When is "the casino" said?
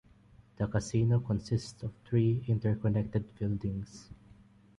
0.57-1.19